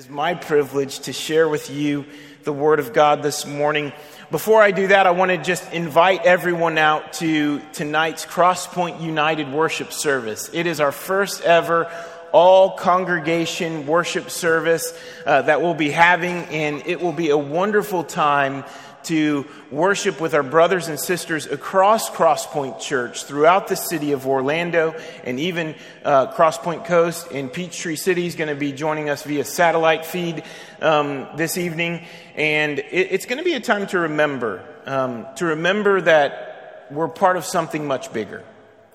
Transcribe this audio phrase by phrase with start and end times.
[0.00, 2.06] is my privilege to share with you
[2.44, 3.92] the Word of God this morning.
[4.30, 9.52] Before I do that, I want to just invite everyone out to tonight's Crosspoint United
[9.52, 10.48] worship service.
[10.54, 11.92] It is our first ever
[12.32, 18.02] all congregation worship service uh, that we'll be having, and it will be a wonderful
[18.02, 18.64] time
[19.04, 24.94] to worship with our brothers and sisters across Crosspoint Church throughout the city of Orlando
[25.24, 25.74] and even
[26.04, 30.42] uh, Crosspoint Coast and Peachtree City is going to be joining us via satellite feed
[30.80, 32.04] um, this evening.
[32.34, 37.08] And it, it's going to be a time to remember, um, to remember that we're
[37.08, 38.44] part of something much bigger.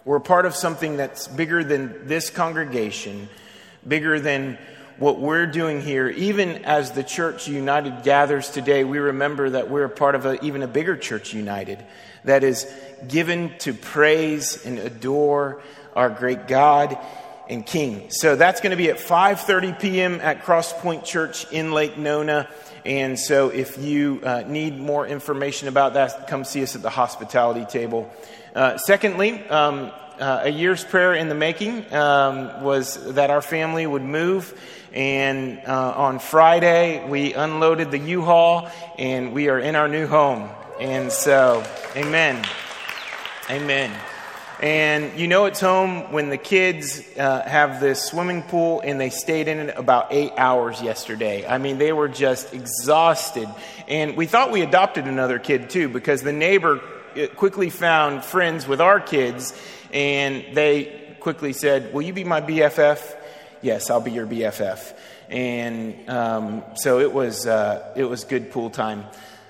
[0.04, 3.28] We're part of something that's bigger than this congregation,
[3.88, 4.60] bigger than
[4.98, 9.86] what we're doing here, even as the Church United gathers today, we remember that we're
[9.86, 11.84] a part of a, even a bigger Church United
[12.24, 12.66] that is
[13.08, 15.62] given to praise and adore
[15.96, 16.98] our great God
[17.50, 18.10] and King.
[18.10, 20.20] So that's going to be at 5:30 p.m.
[20.22, 22.50] at Crosspoint Church in Lake Nona.
[22.86, 26.90] And so if you uh, need more information about that, come see us at the
[26.90, 28.12] hospitality table.
[28.56, 33.86] Uh, secondly, um, uh, a year's prayer in the making um, was that our family
[33.86, 34.54] would move.
[34.96, 40.08] And uh, on Friday, we unloaded the U Haul and we are in our new
[40.08, 40.50] home.
[40.80, 41.66] And so,
[41.98, 42.46] amen.
[43.50, 43.92] Amen.
[44.62, 49.10] And you know it's home when the kids uh, have this swimming pool and they
[49.10, 51.46] stayed in it about eight hours yesterday.
[51.46, 53.50] I mean, they were just exhausted.
[53.90, 56.80] And we thought we adopted another kid too because the neighbor
[57.18, 59.54] uh, quickly found friends with our kids
[59.92, 63.24] and they quickly said, Will you be my BFF?
[63.66, 64.96] Yes, I'll be your BFF.
[65.28, 69.06] And um, so it was, uh, it was good pool time.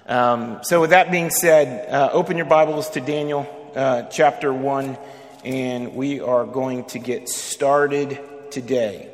[0.08, 4.98] Um, so, with that being said, uh, open your Bibles to Daniel uh, chapter 1,
[5.44, 8.18] and we are going to get started
[8.52, 9.10] today.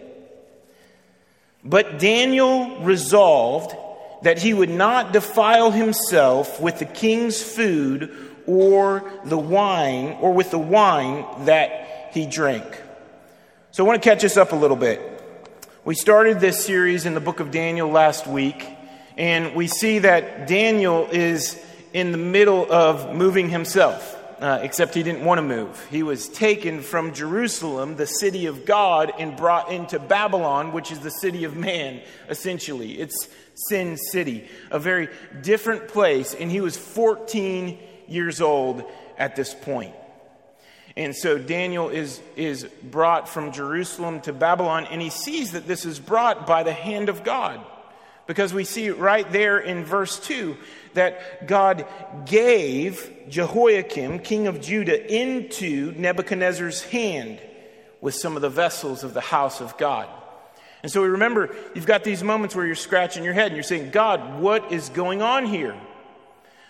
[1.63, 3.75] But Daniel resolved
[4.21, 8.15] that he would not defile himself with the king's food
[8.45, 12.79] or the wine, or with the wine that he drank.
[13.73, 14.99] So I want to catch us up a little bit.
[15.85, 18.67] We started this series in the book of Daniel last week,
[19.15, 21.57] and we see that Daniel is
[21.93, 24.17] in the middle of moving himself.
[24.41, 25.87] Uh, except he didn't want to move.
[25.91, 30.99] He was taken from Jerusalem, the city of God, and brought into Babylon, which is
[30.99, 32.99] the city of man, essentially.
[32.99, 33.29] It's
[33.69, 35.09] Sin City, a very
[35.43, 36.33] different place.
[36.33, 37.77] And he was 14
[38.07, 38.83] years old
[39.17, 39.93] at this point.
[40.95, 45.85] And so Daniel is, is brought from Jerusalem to Babylon, and he sees that this
[45.85, 47.61] is brought by the hand of God.
[48.27, 50.55] Because we see right there in verse 2
[50.93, 51.85] that God
[52.25, 57.39] gave Jehoiakim, king of Judah, into Nebuchadnezzar's hand
[57.99, 60.07] with some of the vessels of the house of God.
[60.83, 63.63] And so we remember, you've got these moments where you're scratching your head and you're
[63.63, 65.75] saying, God, what is going on here?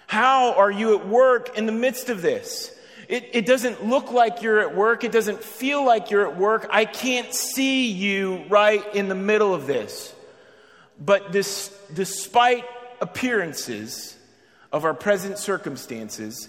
[0.08, 2.78] How are you at work in the midst of this?
[3.12, 5.04] It, it, doesn't look like you're at work.
[5.04, 6.68] It doesn't feel like you're at work.
[6.72, 10.16] I can't see you right in the middle of this.
[10.98, 12.64] But this, despite
[13.02, 14.16] appearances
[14.72, 16.48] of our present circumstances,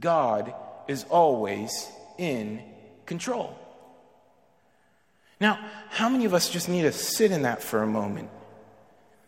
[0.00, 0.54] God
[0.88, 1.86] is always
[2.16, 2.62] in
[3.04, 3.54] control.
[5.42, 5.58] Now,
[5.90, 8.30] how many of us just need to sit in that for a moment?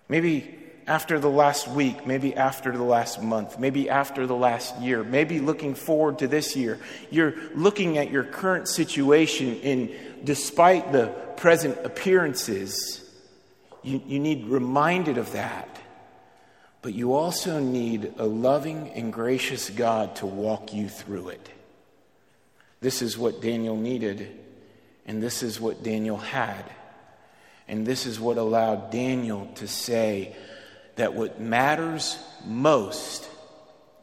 [0.09, 5.03] Maybe after the last week, maybe after the last month, maybe after the last year,
[5.03, 6.79] maybe looking forward to this year.
[7.11, 9.91] You're looking at your current situation, and
[10.25, 11.07] despite the
[11.37, 13.03] present appearances,
[13.83, 15.69] you, you need reminded of that.
[16.83, 21.49] But you also need a loving and gracious God to walk you through it.
[22.83, 24.39] This is what Daniel needed,
[25.07, 26.65] and this is what Daniel had.
[27.67, 30.37] And this is what allowed Daniel to say,
[30.97, 33.29] that what matters most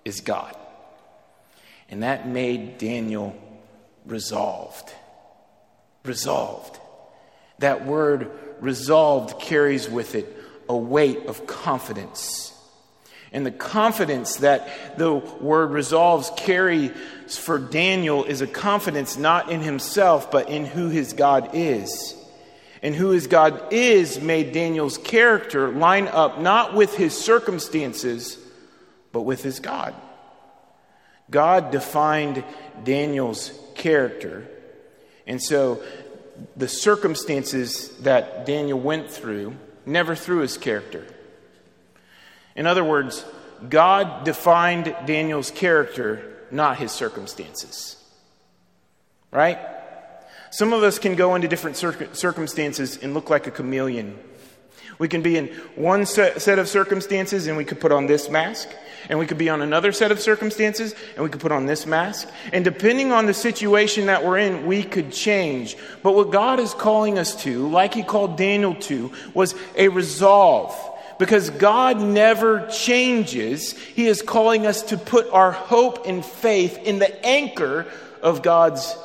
[0.04, 0.56] is God.
[1.90, 3.36] And that made Daniel
[4.06, 4.94] resolved.
[6.04, 6.80] Resolved.
[7.60, 10.38] That word resolved carries with it
[10.68, 12.54] a weight of confidence.
[13.34, 16.92] And the confidence that the word resolves carries
[17.38, 22.21] for Daniel is a confidence not in himself, but in who his God is
[22.82, 28.38] and who his God is made Daniel's character line up not with his circumstances,
[29.12, 29.94] but with his God.
[31.30, 32.44] God defined
[32.84, 34.48] Daniel's character.
[35.28, 35.82] And so
[36.58, 39.56] the circumstances that Daniel went through
[39.86, 41.06] never threw his character.
[42.56, 43.24] In other words,
[43.70, 47.96] God defined Daniel's character, not his circumstances.
[49.32, 49.60] Right?
[50.52, 54.20] Some of us can go into different circumstances and look like a chameleon.
[55.00, 58.70] We can be in one set of circumstances and we could put on this mask.
[59.10, 61.86] And we could be on another set of circumstances and we could put on this
[61.86, 62.30] mask.
[62.54, 65.76] And depending on the situation that we're in, we could change.
[66.04, 70.78] But what God is calling us to, like He called Daniel to, was a resolve.
[71.18, 77.00] Because God never changes, He is calling us to put our hope and faith in
[77.00, 77.88] the anchor
[78.22, 78.96] of God's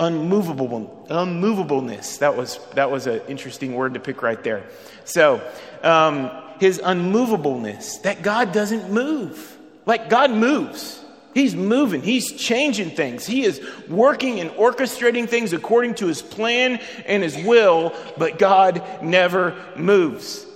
[0.00, 2.18] unmovable, unmovableness.
[2.18, 4.64] That was, that was an interesting word to pick right there.
[5.04, 5.40] So,
[5.82, 6.30] um,
[6.60, 9.58] his unmovableness, that God doesn't move.
[9.84, 11.02] Like God moves.
[11.34, 13.26] He's moving, He's changing things.
[13.26, 18.82] He is working and orchestrating things according to His plan and His will, but God
[19.02, 20.46] never moves.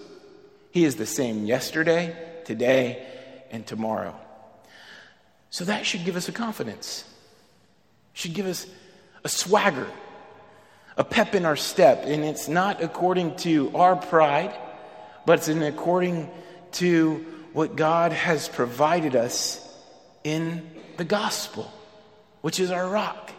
[0.71, 3.07] He is the same yesterday, today,
[3.51, 4.15] and tomorrow.
[5.49, 7.05] So that should give us a confidence,
[8.13, 8.67] should give us
[9.27, 9.89] a swagger,
[10.97, 12.05] a pep in our step.
[12.07, 14.57] And it's not according to our pride,
[15.27, 16.31] but it's in according
[16.75, 19.61] to what God has provided us
[20.23, 21.69] in the gospel,
[22.43, 23.33] which is our rock.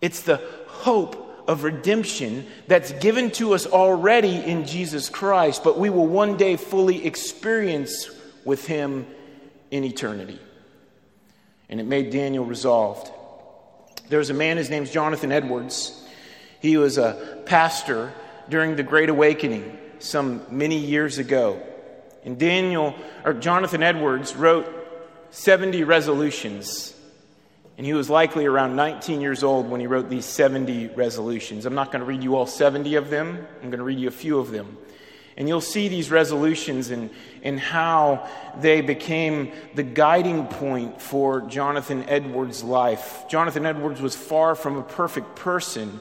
[0.00, 5.90] It's the hope of redemption that's given to us already in Jesus Christ, but we
[5.90, 8.10] will one day fully experience
[8.44, 9.06] with Him
[9.70, 10.40] in eternity.
[11.68, 13.12] And it made Daniel resolved.
[14.08, 16.06] There was a man, his name's Jonathan Edwards.
[16.60, 18.12] He was a pastor
[18.48, 21.62] during the Great Awakening some many years ago.
[22.24, 22.94] And Daniel,
[23.24, 24.66] or Jonathan Edwards, wrote
[25.30, 26.94] 70 resolutions.
[27.76, 31.66] And he was likely around 19 years old when he wrote these 70 resolutions.
[31.66, 34.08] I'm not going to read you all 70 of them, I'm going to read you
[34.08, 34.76] a few of them.
[35.36, 37.10] And you'll see these resolutions and,
[37.42, 38.28] and how
[38.60, 43.24] they became the guiding point for Jonathan Edwards' life.
[43.28, 46.00] Jonathan Edwards was far from a perfect person,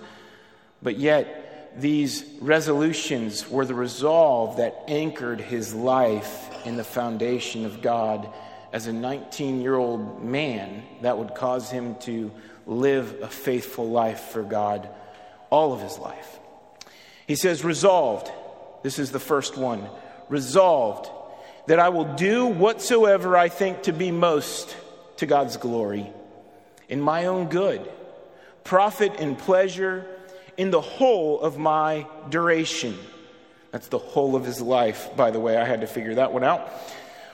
[0.81, 7.81] but yet these resolutions were the resolve that anchored his life in the foundation of
[7.81, 8.27] God
[8.73, 12.31] as a 19 year old man that would cause him to
[12.65, 14.89] live a faithful life for God
[15.49, 16.39] all of his life.
[17.27, 18.31] He says, resolved
[18.83, 19.87] this is the first one.
[20.29, 21.09] Resolved
[21.67, 24.75] that I will do whatsoever I think to be most
[25.17, 26.11] to God's glory,
[26.89, 27.89] in my own good,
[28.63, 30.05] profit and pleasure
[30.57, 32.97] in the whole of my duration.
[33.71, 35.57] That's the whole of his life, by the way.
[35.57, 36.69] I had to figure that one out.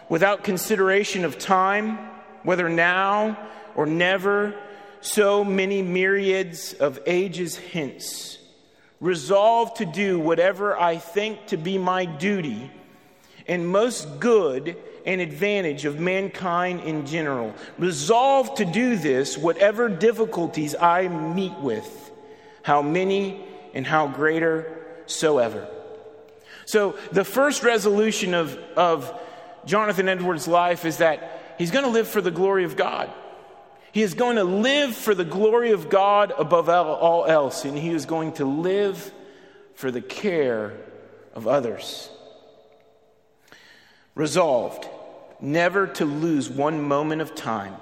[0.10, 1.98] Without consideration of time,
[2.44, 3.38] whether now
[3.76, 4.54] or never,
[5.02, 8.37] so many myriads of ages hence
[9.00, 12.72] resolved to do whatever I think to be my duty
[13.48, 17.54] and most good and advantage of mankind in general.
[17.78, 22.12] Resolved to do this, whatever difficulties I meet with,
[22.64, 25.68] how many and how greater soever.
[26.66, 29.18] So, the first resolution of, of
[29.66, 33.10] Jonathan Edwards' life is that he's going to live for the glory of God.
[33.98, 37.90] He is going to live for the glory of God above all else, and he
[37.90, 39.12] is going to live
[39.74, 40.78] for the care
[41.34, 42.08] of others.
[44.14, 44.88] Resolved
[45.42, 47.74] never to lose one moment of time,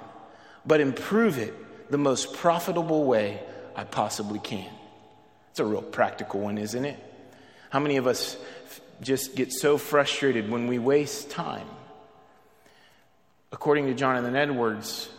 [0.64, 1.52] but improve it
[1.90, 3.38] the most profitable way
[3.76, 4.70] I possibly can.
[5.50, 6.98] It's a real practical one, isn't it?
[7.68, 8.38] How many of us
[9.02, 11.68] just get so frustrated when we waste time?
[13.52, 15.10] According to Jonathan Edwards,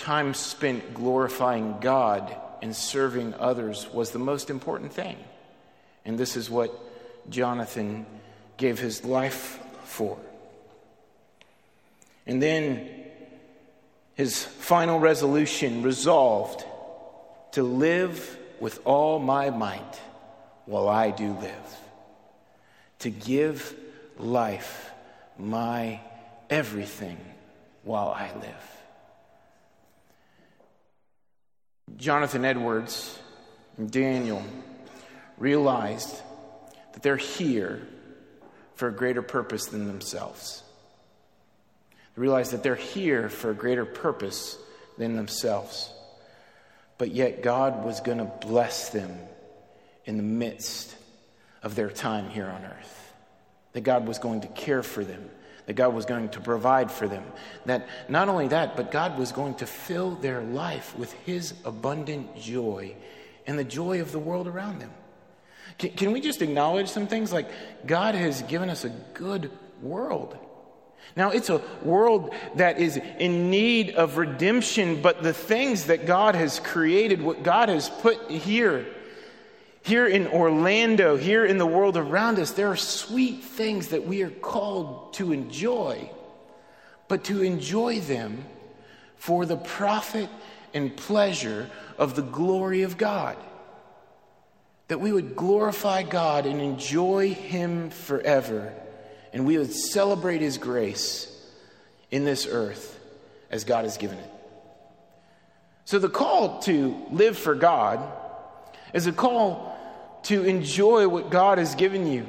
[0.00, 5.16] time spent glorifying God and serving others was the most important thing.
[6.04, 6.72] And this is what
[7.30, 8.06] Jonathan
[8.56, 10.18] gave his life for.
[12.26, 12.88] And then
[14.14, 16.64] his final resolution resolved
[17.52, 20.00] to live with all my might
[20.64, 21.76] while I do live,
[23.00, 23.74] to give
[24.18, 24.90] life
[25.38, 26.00] my
[26.48, 27.18] everything
[27.82, 28.79] while I live.
[31.96, 33.18] Jonathan Edwards
[33.76, 34.42] and Daniel
[35.38, 36.20] realized
[36.92, 37.86] that they're here
[38.74, 40.62] for a greater purpose than themselves.
[41.90, 44.58] They realized that they're here for a greater purpose
[44.98, 45.92] than themselves.
[46.98, 49.18] But yet, God was going to bless them
[50.04, 50.94] in the midst
[51.62, 53.12] of their time here on earth.
[53.72, 55.30] That God was going to care for them
[55.70, 57.22] that God was going to provide for them.
[57.64, 62.36] That not only that, but God was going to fill their life with His abundant
[62.36, 62.96] joy
[63.46, 64.90] and the joy of the world around them.
[65.78, 67.48] Can, can we just acknowledge some things like
[67.86, 70.36] God has given us a good world?
[71.14, 76.34] Now, it's a world that is in need of redemption, but the things that God
[76.34, 78.86] has created, what God has put here,
[79.82, 84.22] Here in Orlando, here in the world around us, there are sweet things that we
[84.22, 86.10] are called to enjoy,
[87.08, 88.44] but to enjoy them
[89.16, 90.28] for the profit
[90.74, 93.36] and pleasure of the glory of God.
[94.88, 98.72] That we would glorify God and enjoy Him forever,
[99.32, 101.26] and we would celebrate His grace
[102.10, 102.98] in this earth
[103.50, 104.30] as God has given it.
[105.84, 108.00] So, the call to live for God
[108.92, 109.69] is a call
[110.24, 112.26] to enjoy what God has given you.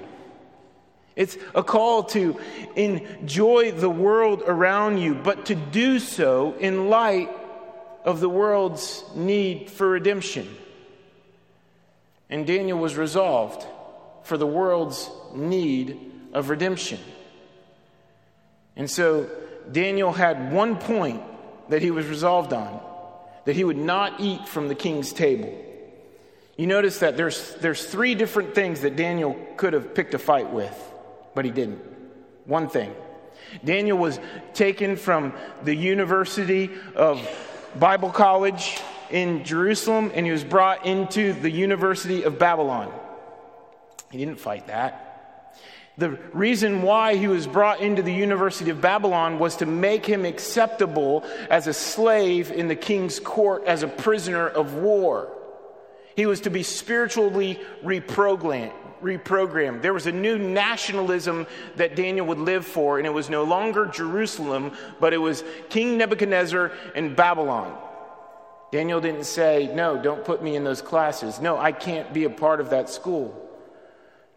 [1.15, 2.39] It's a call to
[2.75, 7.29] enjoy the world around you, but to do so in light
[8.03, 10.47] of the world's need for redemption.
[12.29, 13.65] And Daniel was resolved
[14.23, 16.99] for the world's need of redemption.
[18.75, 19.29] And so
[19.71, 21.21] Daniel had one point
[21.69, 22.79] that he was resolved on
[23.45, 25.53] that he would not eat from the king's table.
[26.61, 30.51] You notice that there's, there's three different things that Daniel could have picked a fight
[30.51, 30.77] with,
[31.33, 31.81] but he didn't.
[32.45, 32.93] One thing.
[33.65, 34.19] Daniel was
[34.53, 37.27] taken from the University of
[37.79, 42.93] Bible College in Jerusalem and he was brought into the University of Babylon.
[44.11, 45.57] He didn't fight that.
[45.97, 50.25] The reason why he was brought into the University of Babylon was to make him
[50.25, 55.35] acceptable as a slave in the king's court as a prisoner of war.
[56.15, 58.73] He was to be spiritually reprogrammed.
[59.01, 59.81] reprogrammed.
[59.81, 63.87] There was a new nationalism that Daniel would live for, and it was no longer
[63.87, 67.77] Jerusalem, but it was King Nebuchadnezzar and Babylon.
[68.71, 71.39] Daniel didn't say, No, don't put me in those classes.
[71.39, 73.49] No, I can't be a part of that school.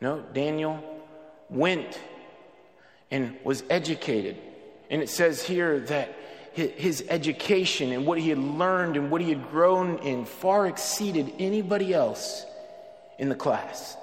[0.00, 0.82] No, Daniel
[1.48, 2.00] went
[3.10, 4.36] and was educated.
[4.90, 6.14] And it says here that
[6.54, 11.32] his education and what he had learned and what he had grown in far exceeded
[11.38, 12.46] anybody else
[13.18, 13.96] in the class.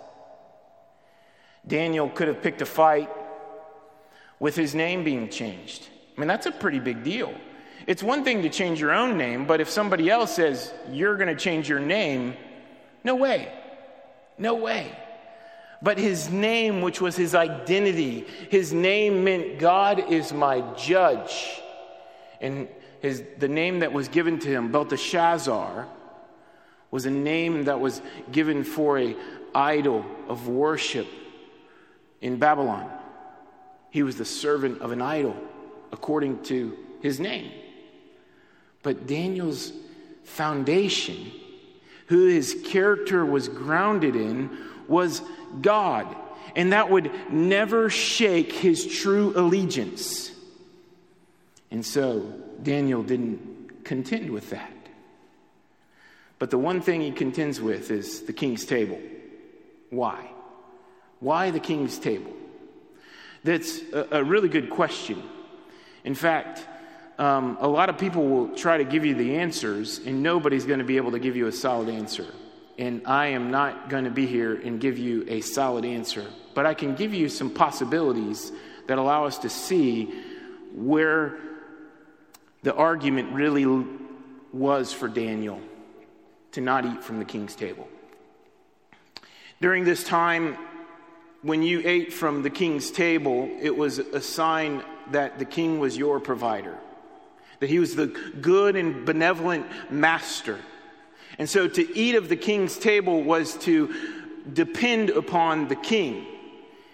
[1.65, 3.09] Daniel could have picked a fight
[4.39, 5.87] with his name being changed.
[6.17, 7.33] I mean, that's a pretty big deal.
[7.87, 11.29] It's one thing to change your own name, but if somebody else says, you're going
[11.29, 12.35] to change your name,
[13.03, 13.51] no way.
[14.37, 14.91] No way.
[15.81, 21.61] But his name, which was his identity, his name meant God is my judge.
[22.41, 22.67] And
[22.99, 25.87] his, the name that was given to him, Belteshazzar,
[26.89, 29.15] was a name that was given for a
[29.55, 31.07] idol of worship
[32.19, 32.91] in Babylon.
[33.91, 35.35] He was the servant of an idol,
[35.91, 37.51] according to his name.
[38.83, 39.71] But Daniel's
[40.23, 41.31] foundation,
[42.07, 44.57] who his character was grounded in,
[44.87, 45.21] was
[45.61, 46.15] God.
[46.55, 50.31] And that would never shake his true allegiance.
[51.71, 52.19] And so
[52.61, 54.71] Daniel didn't contend with that.
[56.37, 58.99] But the one thing he contends with is the king's table.
[59.89, 60.29] Why?
[61.19, 62.33] Why the king's table?
[63.43, 65.21] That's a, a really good question.
[66.03, 66.65] In fact,
[67.17, 70.79] um, a lot of people will try to give you the answers, and nobody's going
[70.79, 72.25] to be able to give you a solid answer.
[72.79, 76.25] And I am not going to be here and give you a solid answer,
[76.55, 78.51] but I can give you some possibilities
[78.87, 80.11] that allow us to see
[80.73, 81.37] where
[82.63, 83.85] the argument really
[84.53, 85.59] was for Daniel
[86.51, 87.87] to not eat from the king's table.
[89.61, 90.57] During this time,
[91.41, 95.97] when you ate from the king's table, it was a sign that the king was
[95.97, 96.77] your provider
[97.61, 98.07] that he was the
[98.41, 100.59] good and benevolent master.
[101.37, 103.93] And so to eat of the king's table was to
[104.51, 106.25] depend upon the king.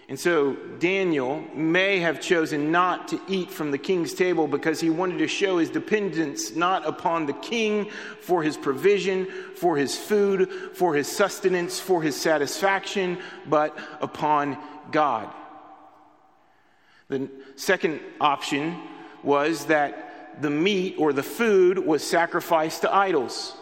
[0.10, 4.90] And so Daniel may have chosen not to eat from the king's table because he
[4.90, 7.90] wanted to show his dependence not upon the king
[8.22, 14.58] for his provision, for his food, for his sustenance, for his satisfaction, but upon
[14.92, 15.30] God.
[17.10, 18.82] The second option
[19.24, 23.54] was that the meat or the food was sacrificed to idols.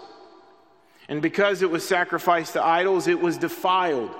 [1.08, 4.12] And because it was sacrificed to idols, it was defiled.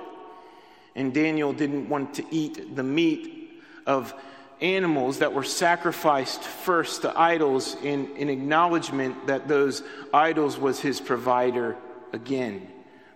[0.96, 4.14] And Daniel didn't want to eat the meat of
[4.60, 11.00] animals that were sacrificed first to idols in, in acknowledgement that those idols was his
[11.00, 11.76] provider
[12.14, 12.66] again,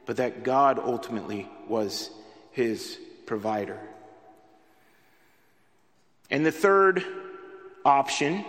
[0.05, 2.11] but that God ultimately was
[2.53, 3.81] his provider.
[6.31, 7.03] And the third
[7.85, 8.45] option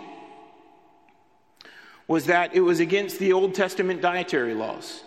[2.06, 5.02] was that it was against the Old Testament dietary laws.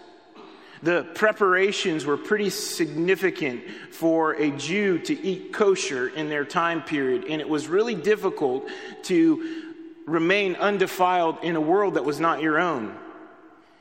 [0.85, 7.25] The preparations were pretty significant for a Jew to eat kosher in their time period,
[7.27, 8.69] and it was really difficult
[9.05, 9.73] to
[10.05, 12.95] remain undefiled in a world that was not your own.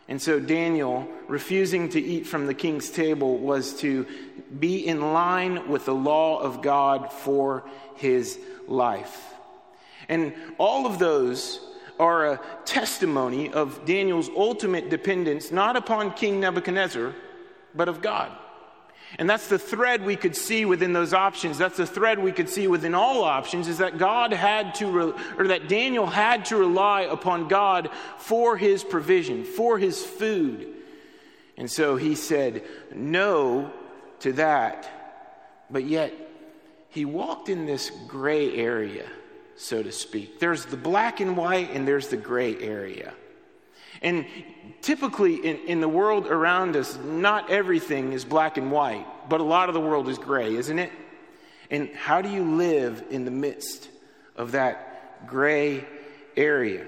[0.08, 4.06] And so Daniel, refusing to eat from the king's table, was to
[4.58, 7.64] be in line with the law of God for
[7.96, 9.34] his life.
[10.08, 11.61] And all of those
[11.98, 17.14] are a testimony of Daniel's ultimate dependence not upon King Nebuchadnezzar,
[17.74, 18.32] but of God.
[19.18, 21.56] And that's the thread we could see within those options.
[21.56, 25.12] That's the thread we could see within all options is that God had to, re-
[25.38, 30.66] or that Daniel had to rely upon God for his provision, for his food.
[31.56, 33.70] And so he said no
[34.20, 34.90] to that.
[35.70, 36.12] But yet,
[36.88, 39.06] he walked in this gray area,
[39.56, 40.40] so to speak.
[40.40, 43.14] There's the black and white, and there's the gray area.
[44.02, 44.26] And
[44.82, 49.44] typically in, in the world around us, not everything is black and white, but a
[49.44, 50.92] lot of the world is gray, isn't it?
[51.70, 53.88] And how do you live in the midst
[54.37, 55.87] of that gray
[56.37, 56.84] area?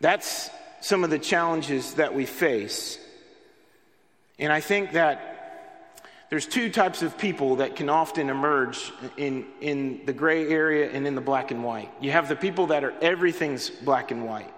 [0.00, 0.50] That's
[0.80, 2.98] some of the challenges that we face.
[4.38, 5.35] And I think that
[6.28, 11.06] there's two types of people that can often emerge in, in the gray area and
[11.06, 11.90] in the black and white.
[12.00, 14.52] You have the people that are everything's black and white.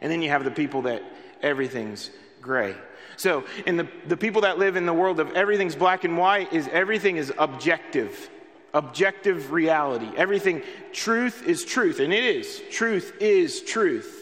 [0.00, 1.02] And then you have the people that
[1.40, 2.10] everything's
[2.40, 2.74] gray.
[3.16, 6.52] So, in the, the people that live in the world of everything's black and white,
[6.52, 8.30] is everything is objective.
[8.74, 10.08] Objective reality.
[10.16, 10.62] Everything,
[10.92, 12.62] truth is truth, and it is.
[12.70, 14.21] Truth is truth.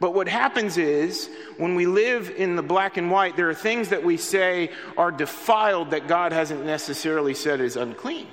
[0.00, 3.88] But what happens is, when we live in the black and white, there are things
[3.88, 8.28] that we say are defiled that God hasn't necessarily said is unclean.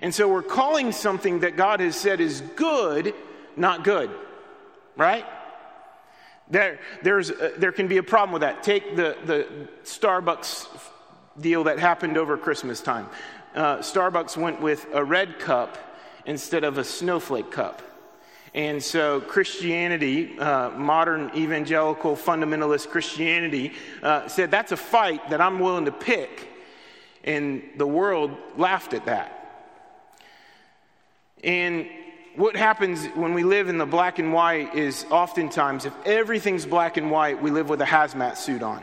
[0.00, 3.12] And so we're calling something that God has said is good,
[3.56, 4.10] not good.
[4.96, 5.26] Right?
[6.48, 8.62] There, there's, uh, there can be a problem with that.
[8.62, 10.68] Take the, the Starbucks
[11.40, 13.08] deal that happened over Christmas time.
[13.54, 15.78] Uh, Starbucks went with a red cup
[16.24, 17.82] instead of a snowflake cup.
[18.54, 25.58] And so, Christianity, uh, modern evangelical fundamentalist Christianity, uh, said that's a fight that I'm
[25.58, 26.48] willing to pick.
[27.24, 29.38] And the world laughed at that.
[31.42, 31.88] And
[32.36, 36.96] what happens when we live in the black and white is oftentimes, if everything's black
[36.96, 38.82] and white, we live with a hazmat suit on,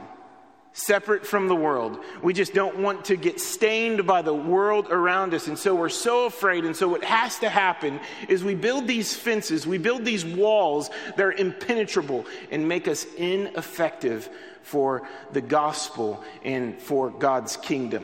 [0.80, 2.00] separate from the world.
[2.22, 5.48] We just don't want to get stained by the world around us.
[5.48, 6.66] And so we're so afraid.
[6.66, 10.90] And so what has to happen is we build these fences, we build these walls
[11.16, 14.30] that are impenetrable and make us ineffective
[14.64, 18.04] for the gospel and for God's kingdom.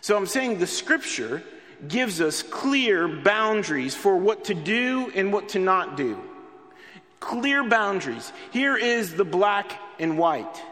[0.00, 1.42] So I'm saying the scripture
[1.86, 6.18] gives us clear boundaries for what to do and what to not do.
[7.20, 8.32] Clear boundaries.
[8.50, 10.62] Here is the black and white.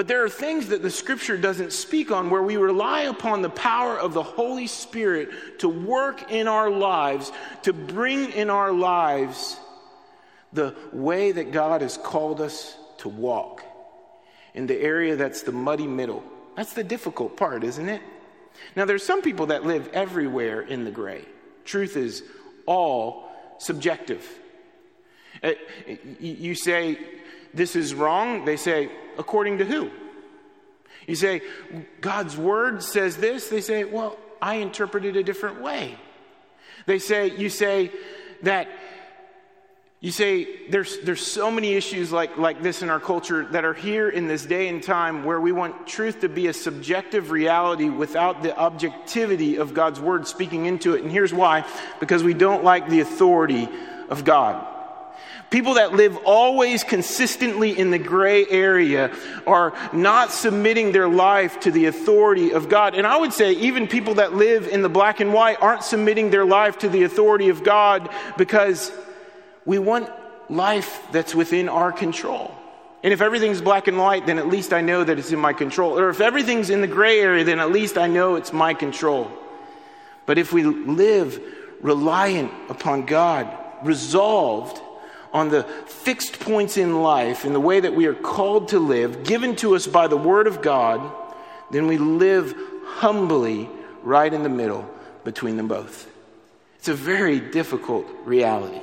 [0.00, 3.50] But there are things that the scripture doesn't speak on where we rely upon the
[3.50, 7.30] power of the Holy Spirit to work in our lives,
[7.64, 9.60] to bring in our lives
[10.54, 13.62] the way that God has called us to walk.
[14.54, 16.24] In the area that's the muddy middle.
[16.56, 18.00] That's the difficult part, isn't it?
[18.76, 21.26] Now, there's some people that live everywhere in the gray.
[21.66, 22.22] Truth is
[22.64, 24.26] all subjective.
[25.42, 25.50] Uh,
[26.18, 26.98] you say,
[27.54, 28.44] this is wrong.
[28.44, 29.90] They say, according to who?
[31.06, 31.42] You say,
[32.00, 33.48] God's word says this.
[33.48, 35.96] They say, well, I interpret it a different way.
[36.86, 37.90] They say, you say
[38.42, 38.68] that
[40.00, 43.74] you say there's, there's so many issues like, like this in our culture that are
[43.74, 47.90] here in this day and time where we want truth to be a subjective reality
[47.90, 51.02] without the objectivity of God's word speaking into it.
[51.02, 51.66] And here's why
[52.00, 53.68] because we don't like the authority
[54.08, 54.66] of God.
[55.50, 59.12] People that live always consistently in the gray area
[59.48, 62.94] are not submitting their life to the authority of God.
[62.94, 66.30] And I would say, even people that live in the black and white aren't submitting
[66.30, 68.92] their life to the authority of God because
[69.64, 70.08] we want
[70.48, 72.54] life that's within our control.
[73.02, 75.52] And if everything's black and white, then at least I know that it's in my
[75.52, 75.98] control.
[75.98, 79.28] Or if everything's in the gray area, then at least I know it's my control.
[80.26, 81.42] But if we live
[81.80, 84.80] reliant upon God, resolved
[85.32, 89.24] on the fixed points in life, in the way that we are called to live,
[89.24, 91.12] given to us by the Word of God,
[91.70, 93.70] then we live humbly
[94.02, 94.88] right in the middle
[95.24, 96.08] between them both.
[96.78, 98.80] It's a very difficult reality.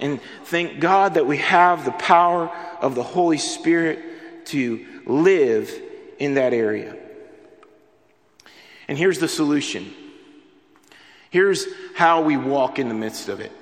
[0.00, 2.48] And thank God that we have the power
[2.80, 5.72] of the Holy Spirit to live
[6.18, 6.96] in that area.
[8.88, 9.94] And here's the solution.
[11.30, 13.52] Here's how we walk in the midst of it.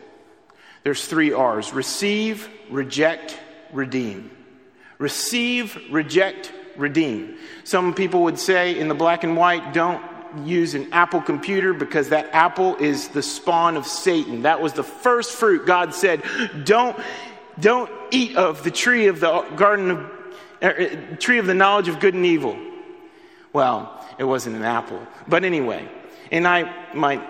[0.83, 3.38] There's three R's receive, reject,
[3.73, 4.31] redeem.
[4.99, 7.37] Receive, reject, redeem.
[7.64, 10.03] Some people would say in the black and white, don't
[10.45, 14.43] use an Apple computer because that apple is the spawn of Satan.
[14.43, 16.23] That was the first fruit God said,
[16.64, 16.99] don't
[17.59, 20.11] don't eat of the tree of the garden of,
[20.62, 22.57] er, tree of the knowledge of good and evil.
[23.53, 25.07] Well, it wasn't an apple.
[25.29, 25.88] But anyway,
[26.31, 27.23] and I might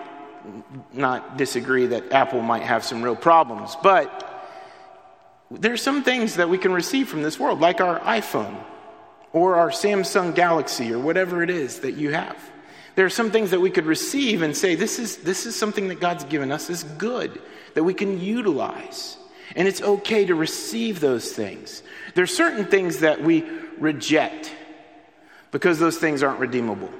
[0.92, 4.26] not disagree that Apple might have some real problems, but
[5.50, 8.56] there's some things that we can receive from this world, like our iPhone
[9.32, 12.36] or our Samsung Galaxy or whatever it is that you have.
[12.96, 15.88] There are some things that we could receive and say, this is, this is something
[15.88, 17.40] that God's given us is good,
[17.74, 19.16] that we can utilize.
[19.56, 21.82] And it's okay to receive those things.
[22.14, 23.44] There are certain things that we
[23.78, 24.52] reject
[25.50, 26.90] because those things aren't redeemable.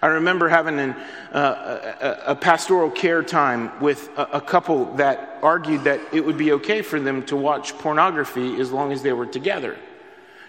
[0.00, 0.90] I remember having an,
[1.32, 6.52] uh, a, pastoral care time with a, a couple that argued that it would be
[6.52, 9.76] okay for them to watch pornography as long as they were together.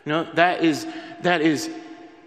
[0.05, 0.85] No, that is,
[1.21, 1.69] that is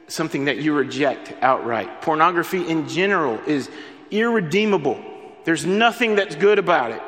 [0.08, 2.02] something that you reject outright.
[2.02, 3.70] Pornography in general is
[4.10, 5.00] irredeemable.
[5.44, 7.02] There's nothing that's good about it,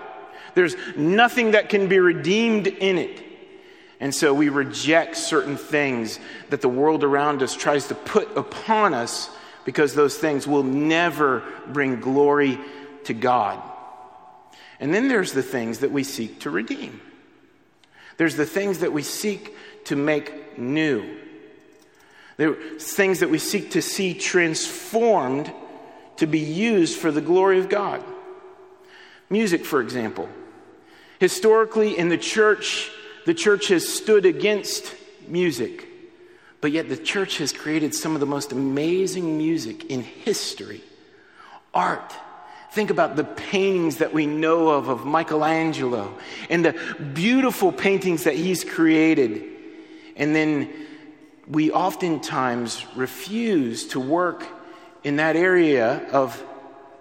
[0.54, 3.22] there's nothing that can be redeemed in it.
[4.00, 6.18] And so we reject certain things
[6.50, 9.30] that the world around us tries to put upon us
[9.64, 12.58] because those things will never bring glory
[13.04, 13.62] to God.
[14.80, 17.00] And then there's the things that we seek to redeem.
[18.16, 21.18] There's the things that we seek to make new.
[22.36, 25.52] There's things that we seek to see transformed
[26.16, 28.04] to be used for the glory of God.
[29.30, 30.28] Music, for example.
[31.18, 32.90] Historically, in the church,
[33.24, 34.94] the church has stood against
[35.26, 35.88] music.
[36.64, 40.80] But yet, the church has created some of the most amazing music in history.
[41.74, 42.10] Art.
[42.72, 46.14] Think about the paintings that we know of of Michelangelo
[46.48, 46.72] and the
[47.12, 49.44] beautiful paintings that he's created.
[50.16, 50.72] And then
[51.46, 54.46] we oftentimes refuse to work
[55.02, 56.42] in that area of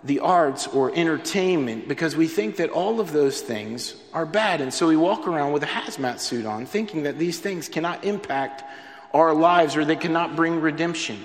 [0.03, 4.59] the arts or entertainment because we think that all of those things are bad.
[4.59, 8.03] And so we walk around with a hazmat suit on, thinking that these things cannot
[8.03, 8.65] impact
[9.13, 11.19] our lives or they cannot bring redemption.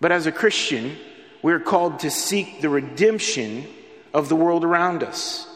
[0.00, 0.96] But as a Christian,
[1.42, 3.66] we're called to seek the redemption
[4.12, 5.46] of the world around us.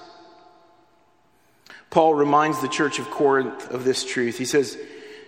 [1.90, 4.38] Paul reminds the church of Corinth of this truth.
[4.38, 4.78] He says,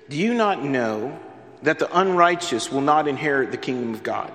[0.09, 1.19] Do you not know
[1.63, 4.33] that the unrighteous will not inherit the kingdom of God?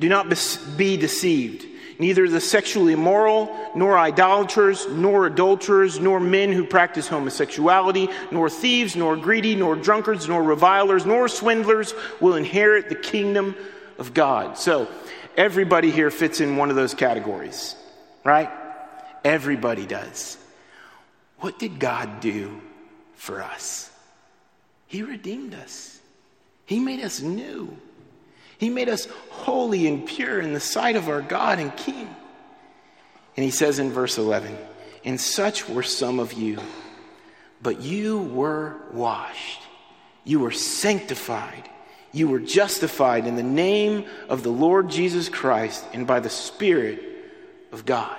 [0.00, 0.28] Do not
[0.76, 1.66] be deceived.
[1.98, 8.96] Neither the sexually immoral, nor idolaters, nor adulterers, nor men who practice homosexuality, nor thieves,
[8.96, 13.54] nor greedy, nor drunkards, nor revilers, nor swindlers will inherit the kingdom
[13.98, 14.58] of God.
[14.58, 14.88] So,
[15.36, 17.74] everybody here fits in one of those categories,
[18.24, 18.50] right?
[19.24, 20.36] Everybody does.
[21.38, 22.60] What did God do
[23.14, 23.90] for us?
[24.86, 25.98] He redeemed us,
[26.66, 27.76] He made us new.
[28.58, 32.08] He made us holy and pure in the sight of our God and King.
[33.36, 34.56] And he says in verse 11,
[35.04, 36.58] And such were some of you,
[37.60, 39.62] but you were washed,
[40.24, 41.68] you were sanctified,
[42.12, 47.02] you were justified in the name of the Lord Jesus Christ and by the Spirit
[47.72, 48.16] of God.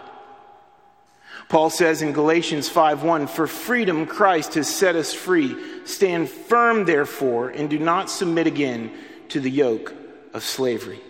[1.50, 5.56] Paul says in Galatians 5:1, "For freedom Christ has set us free.
[5.86, 8.92] Stand firm therefore and do not submit again
[9.30, 9.94] to the yoke
[10.38, 11.02] of slavery.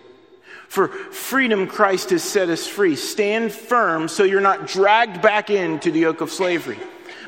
[0.66, 2.96] For freedom, Christ has set us free.
[2.96, 6.78] Stand firm so you're not dragged back into the yoke of slavery.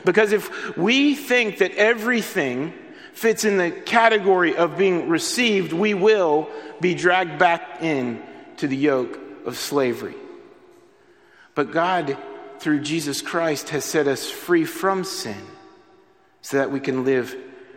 [0.04, 2.74] Because if we think that everything
[3.12, 6.48] fits in the category of being received, we will
[6.80, 8.22] be dragged back in
[8.56, 10.16] to the yoke of slavery.
[11.54, 12.16] But God,
[12.58, 15.46] through Jesus Christ, has set us free from sin
[16.42, 17.34] so that we can live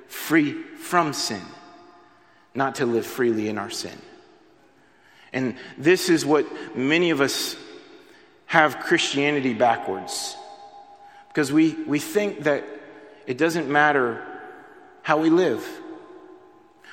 [0.08, 1.42] free from sin
[2.56, 3.98] not to live freely in our sin.
[5.34, 7.58] And this is what many of us
[8.46, 10.38] have Christianity backwards.
[11.28, 12.64] Because we, we think that
[13.26, 14.24] it doesn't matter
[15.02, 15.68] how we live.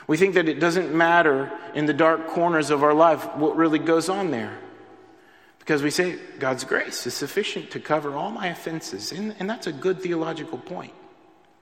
[0.06, 3.78] We think that it doesn't matter in the dark corners of our life what really
[3.78, 4.58] goes on there.
[5.58, 9.12] Because we say God's grace is sufficient to cover all my offenses.
[9.12, 10.94] And, and that's a good theological point.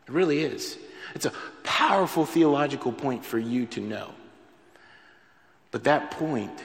[0.07, 0.79] It really is.
[1.15, 1.33] It's a
[1.65, 4.13] powerful theological point for you to know.
[5.71, 6.63] But that point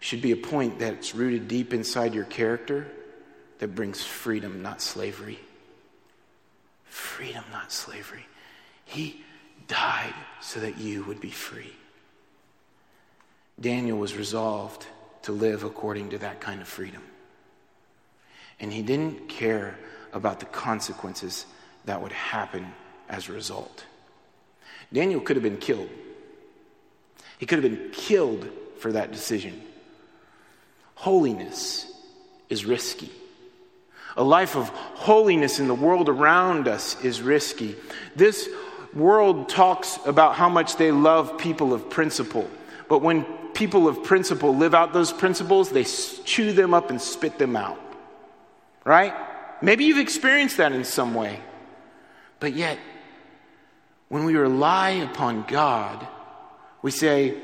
[0.00, 2.86] should be a point that's rooted deep inside your character
[3.58, 5.38] that brings freedom, not slavery.
[6.84, 8.26] Freedom, not slavery.
[8.84, 9.22] He
[9.66, 11.72] died so that you would be free.
[13.60, 14.86] Daniel was resolved
[15.22, 17.02] to live according to that kind of freedom.
[18.60, 19.76] And he didn't care
[20.12, 21.44] about the consequences
[21.84, 22.72] that would happen
[23.08, 23.84] as a result.
[24.92, 25.90] Daniel could have been killed.
[27.38, 29.60] He could have been killed for that decision.
[30.98, 31.86] Holiness
[32.48, 33.08] is risky.
[34.16, 37.76] A life of holiness in the world around us is risky.
[38.16, 38.48] This
[38.92, 42.50] world talks about how much they love people of principle.
[42.88, 43.22] But when
[43.54, 47.78] people of principle live out those principles, they chew them up and spit them out.
[48.84, 49.14] Right?
[49.62, 51.38] Maybe you've experienced that in some way.
[52.40, 52.76] But yet,
[54.08, 56.04] when we rely upon God,
[56.82, 57.38] we say,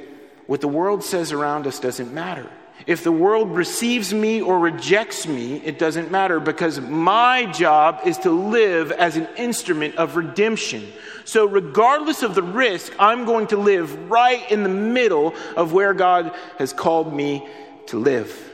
[0.49, 2.51] what the world says around us doesn't matter.
[2.87, 8.19] If the world receives me or rejects me, it doesn't matter because my job is
[8.19, 10.87] to live as an instrument of redemption.
[11.25, 15.95] So, regardless of the risk, I'm going to live right in the middle of where
[15.95, 17.49] God has called me
[17.87, 18.53] to live.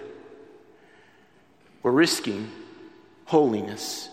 [1.83, 2.51] We're risking
[3.25, 4.09] holiness.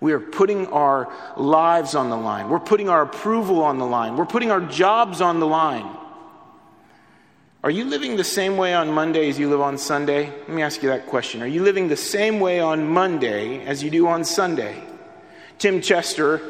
[0.00, 2.50] We are putting our lives on the line.
[2.50, 4.16] We're putting our approval on the line.
[4.16, 5.88] We're putting our jobs on the line.
[7.64, 10.28] Are you living the same way on Monday as you live on Sunday?
[10.28, 11.40] Let me ask you that question.
[11.40, 14.84] Are you living the same way on Monday as you do on Sunday?
[15.56, 16.42] Tim Chester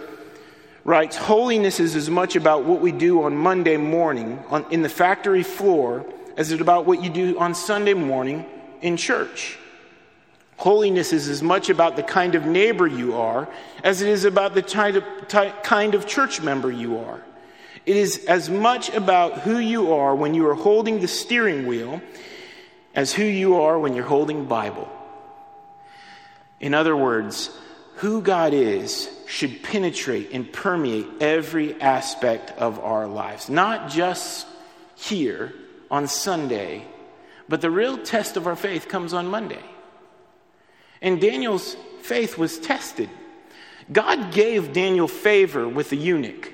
[0.82, 4.88] writes Holiness is as much about what we do on Monday morning on, in the
[4.88, 6.04] factory floor
[6.36, 8.44] as it about what you do on Sunday morning
[8.82, 9.56] in church.
[10.56, 13.48] Holiness is as much about the kind of neighbor you are
[13.84, 15.04] as it is about the kind of,
[15.62, 17.22] kind of church member you are.
[17.86, 22.00] It is as much about who you are when you are holding the steering wheel
[22.94, 24.88] as who you are when you're holding Bible.
[26.60, 27.50] In other words,
[27.96, 34.46] who God is should penetrate and permeate every aspect of our lives, not just
[34.94, 35.52] here
[35.90, 36.84] on Sunday,
[37.48, 39.62] but the real test of our faith comes on Monday.
[41.02, 43.10] And Daniel's faith was tested.
[43.92, 46.53] God gave Daniel favor with the eunuch.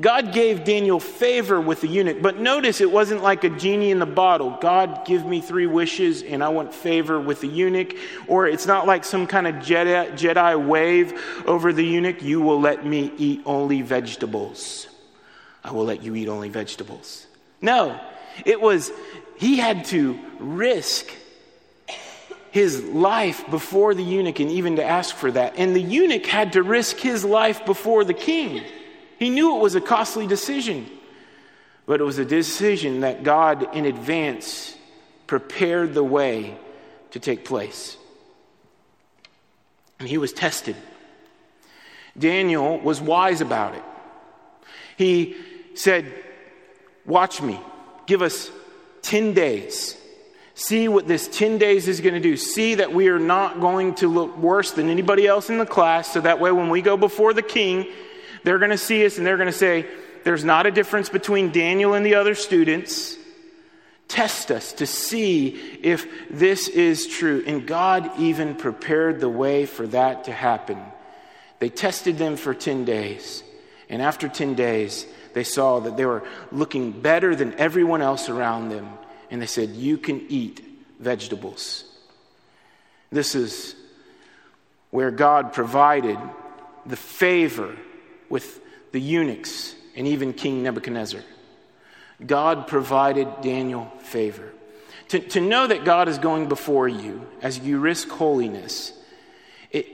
[0.00, 3.98] God gave Daniel favor with the eunuch, but notice it wasn't like a genie in
[3.98, 4.58] the bottle.
[4.60, 7.94] God, give me three wishes and I want favor with the eunuch.
[8.26, 12.22] Or it's not like some kind of Jedi, Jedi wave over the eunuch.
[12.22, 14.88] You will let me eat only vegetables.
[15.62, 17.26] I will let you eat only vegetables.
[17.60, 17.98] No,
[18.44, 18.90] it was,
[19.36, 21.06] he had to risk
[22.50, 25.54] his life before the eunuch and even to ask for that.
[25.56, 28.62] And the eunuch had to risk his life before the king.
[29.18, 30.86] He knew it was a costly decision,
[31.86, 34.76] but it was a decision that God in advance
[35.26, 36.56] prepared the way
[37.12, 37.96] to take place.
[39.98, 40.76] And he was tested.
[42.18, 43.82] Daniel was wise about it.
[44.96, 45.36] He
[45.74, 46.12] said,
[47.06, 47.60] Watch me,
[48.06, 48.50] give us
[49.02, 49.96] 10 days.
[50.54, 52.36] See what this 10 days is going to do.
[52.36, 56.12] See that we are not going to look worse than anybody else in the class,
[56.12, 57.88] so that way when we go before the king,
[58.44, 59.86] they're going to see us and they're going to say,
[60.22, 63.18] There's not a difference between Daniel and the other students.
[64.06, 65.48] Test us to see
[65.82, 67.42] if this is true.
[67.46, 70.78] And God even prepared the way for that to happen.
[71.58, 73.42] They tested them for 10 days.
[73.88, 78.68] And after 10 days, they saw that they were looking better than everyone else around
[78.68, 78.88] them.
[79.30, 80.62] And they said, You can eat
[81.00, 81.84] vegetables.
[83.10, 83.74] This is
[84.90, 86.18] where God provided
[86.84, 87.74] the favor
[88.28, 88.60] with
[88.92, 91.20] the eunuchs and even King Nebuchadnezzar.
[92.24, 94.52] God provided Daniel favor.
[95.08, 98.92] To, to know that God is going before you as you risk holiness,
[99.70, 99.86] it,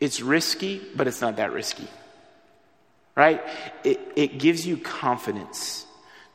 [0.00, 1.88] it's risky, but it's not that risky.
[3.14, 3.42] Right?
[3.82, 5.86] It, it gives you confidence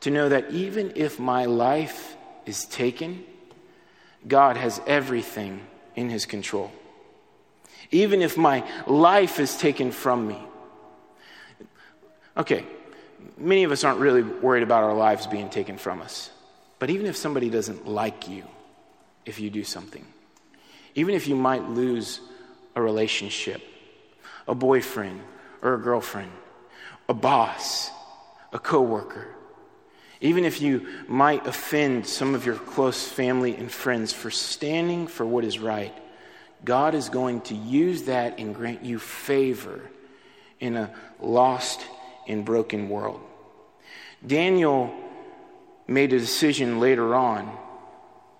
[0.01, 3.23] to know that even if my life is taken,
[4.27, 5.61] God has everything
[5.95, 6.71] in his control.
[7.91, 10.41] Even if my life is taken from me,
[12.35, 12.65] Okay,
[13.37, 16.31] many of us aren't really worried about our lives being taken from us.
[16.79, 18.43] But even if somebody doesn't like you,
[19.25, 20.05] if you do something,
[20.95, 22.19] even if you might lose
[22.75, 23.61] a relationship,
[24.47, 25.21] a boyfriend
[25.61, 26.31] or a girlfriend,
[27.07, 27.91] a boss,
[28.51, 29.27] a coworker,
[30.21, 35.25] even if you might offend some of your close family and friends for standing for
[35.25, 35.93] what is right,
[36.63, 39.81] God is going to use that and grant you favor
[40.59, 41.85] in a lost
[42.27, 43.21] and broken world.
[44.25, 44.93] Daniel
[45.87, 47.57] made a decision later on.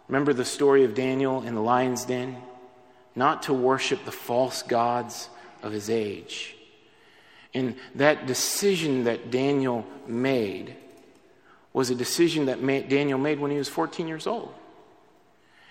[0.07, 2.37] Remember the story of Daniel in the lion's den?
[3.15, 5.29] Not to worship the false gods
[5.61, 6.55] of his age.
[7.53, 10.75] And that decision that Daniel made
[11.71, 14.53] was a decision that Daniel made when he was 14 years old.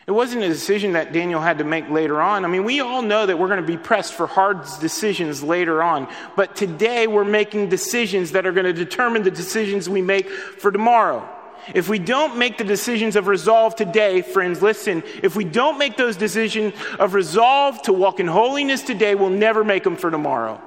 [0.06, 2.44] It wasn't a decision that Daniel had to make later on.
[2.44, 5.80] I mean, we all know that we're going to be pressed for hard decisions later
[5.80, 6.08] on.
[6.34, 10.72] But today we're making decisions that are going to determine the decisions we make for
[10.72, 11.28] tomorrow.
[11.72, 15.96] If we don't make the decisions of resolve today, friends, listen, if we don't make
[15.96, 20.60] those decisions of resolve to walk in holiness today, we'll never make them for tomorrow.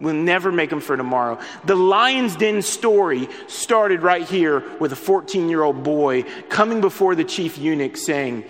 [0.00, 1.40] We'll never make them for tomorrow.
[1.64, 7.14] The Lion's Den story started right here with a 14 year old boy coming before
[7.14, 8.44] the chief eunuch saying,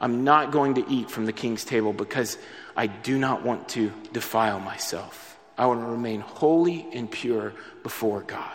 [0.00, 2.38] I'm not going to eat from the king's table because
[2.76, 5.38] I do not want to defile myself.
[5.58, 8.50] I want to remain holy and pure before God.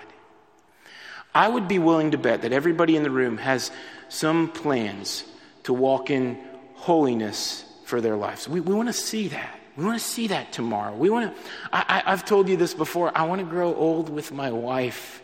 [1.33, 3.71] I would be willing to bet that everybody in the room has
[4.09, 5.23] some plans
[5.63, 6.39] to walk in
[6.73, 8.49] holiness for their lives.
[8.49, 9.60] We, we want to see that.
[9.77, 10.95] We want to see that tomorrow.
[10.95, 13.11] We want to, I, I've told you this before.
[13.15, 15.21] I want to grow old with my wife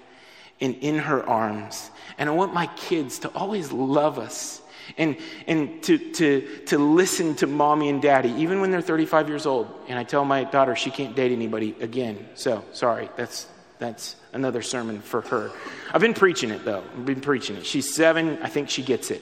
[0.62, 1.92] and in her arms.
[2.18, 4.62] And I want my kids to always love us
[4.98, 9.46] and, and to, to, to listen to mommy and daddy, even when they're 35 years
[9.46, 9.68] old.
[9.88, 12.28] And I tell my daughter she can't date anybody again.
[12.36, 13.48] So, sorry, that's,
[13.80, 15.52] that's another sermon for her.
[15.94, 16.84] I've been preaching it, though.
[16.96, 17.66] I've been preaching it.
[17.66, 18.40] She's seven.
[18.42, 19.22] I think she gets it.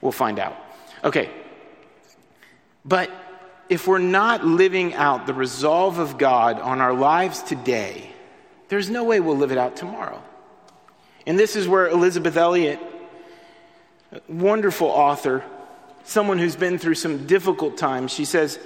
[0.00, 0.56] We'll find out.
[1.04, 1.30] Okay.
[2.84, 3.10] But
[3.68, 8.10] if we're not living out the resolve of God on our lives today,
[8.68, 10.22] there's no way we'll live it out tomorrow.
[11.26, 12.80] And this is where Elisabeth Elliot,
[14.28, 15.44] wonderful author,
[16.04, 18.58] someone who's been through some difficult times, she says,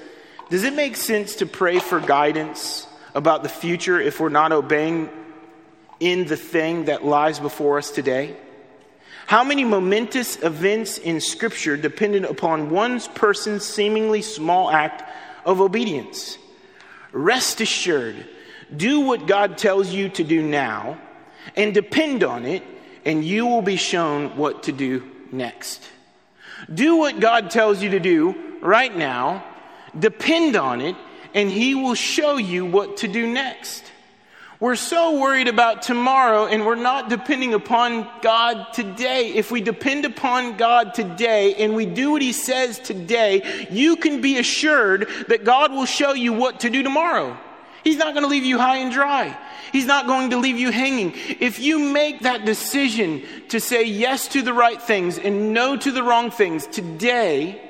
[0.51, 5.11] Does it make sense to pray for guidance about the future if we're not obeying
[5.99, 8.37] in the thing that lies before us today?
[9.27, 15.03] How many momentous events in Scripture depended upon one person's seemingly small act
[15.45, 16.39] of obedience?
[17.13, 18.27] Rest assured,
[18.75, 20.99] do what God tells you to do now
[21.57, 22.63] and depend on it,
[23.05, 25.89] and you will be shown what to do next.
[26.73, 29.45] Do what God tells you to do right now,
[29.99, 30.97] depend on it,
[31.35, 33.92] and He will show you what to do next.
[34.63, 39.33] We're so worried about tomorrow and we're not depending upon God today.
[39.35, 44.21] If we depend upon God today and we do what He says today, you can
[44.21, 47.37] be assured that God will show you what to do tomorrow.
[47.83, 49.37] He's not going to leave you high and dry.
[49.73, 51.15] He's not going to leave you hanging.
[51.41, 55.91] If you make that decision to say yes to the right things and no to
[55.91, 57.61] the wrong things today,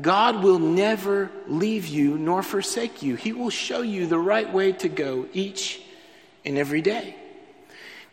[0.00, 3.16] God will never leave you nor forsake you.
[3.16, 5.82] He will show you the right way to go each
[6.44, 7.16] and every day.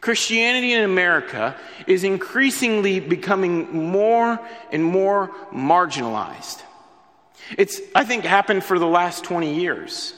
[0.01, 1.55] Christianity in America
[1.87, 4.39] is increasingly becoming more
[4.71, 6.61] and more marginalized.
[7.57, 10.13] It's, I think, happened for the last 20 years.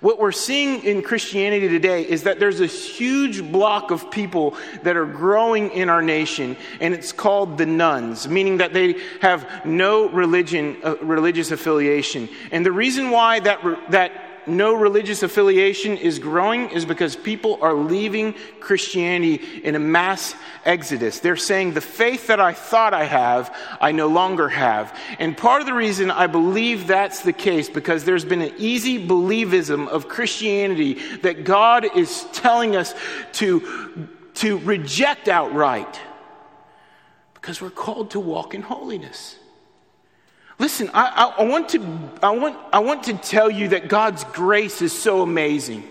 [0.00, 4.96] What we're seeing in Christianity today is that there's a huge block of people that
[4.96, 10.08] are growing in our nation, and it's called the nones, meaning that they have no
[10.08, 12.28] religion, uh, religious affiliation.
[12.52, 17.74] And the reason why that, that no religious affiliation is growing is because people are
[17.74, 20.34] leaving Christianity in a mass
[20.64, 21.20] exodus.
[21.20, 24.96] They're saying, the faith that I thought I have, I no longer have.
[25.18, 29.06] And part of the reason I believe that's the case, because there's been an easy
[29.06, 32.94] believism of Christianity that God is telling us
[33.34, 36.00] to, to reject outright.
[37.34, 39.36] Because we're called to walk in holiness.
[40.58, 44.24] Listen, I, I, I, want to, I, want, I want to tell you that God's
[44.24, 45.84] grace is so amazing.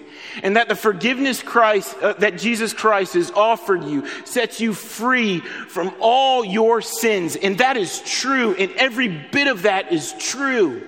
[0.43, 5.39] And that the forgiveness Christ, uh, that Jesus Christ has offered you sets you free
[5.39, 7.35] from all your sins.
[7.35, 8.53] And that is true.
[8.53, 10.85] And every bit of that is true.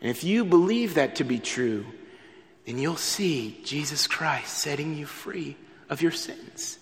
[0.00, 1.86] And if you believe that to be true,
[2.66, 5.56] then you'll see Jesus Christ setting you free
[5.88, 6.78] of your sins.